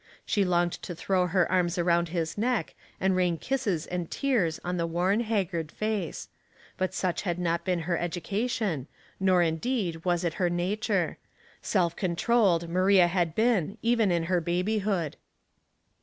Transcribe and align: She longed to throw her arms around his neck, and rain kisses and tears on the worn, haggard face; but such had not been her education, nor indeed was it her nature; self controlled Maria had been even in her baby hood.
She 0.25 0.43
longed 0.43 0.71
to 0.81 0.95
throw 0.95 1.27
her 1.27 1.45
arms 1.51 1.77
around 1.77 2.09
his 2.09 2.35
neck, 2.35 2.73
and 2.99 3.15
rain 3.15 3.37
kisses 3.37 3.85
and 3.85 4.09
tears 4.09 4.59
on 4.63 4.77
the 4.77 4.87
worn, 4.87 5.19
haggard 5.19 5.71
face; 5.71 6.27
but 6.75 6.95
such 6.95 7.21
had 7.21 7.37
not 7.37 7.63
been 7.63 7.81
her 7.81 7.99
education, 7.99 8.87
nor 9.19 9.43
indeed 9.43 10.03
was 10.03 10.23
it 10.23 10.33
her 10.41 10.49
nature; 10.49 11.19
self 11.61 11.95
controlled 11.95 12.67
Maria 12.67 13.05
had 13.05 13.35
been 13.35 13.77
even 13.83 14.09
in 14.11 14.23
her 14.23 14.41
baby 14.41 14.79
hood. 14.79 15.17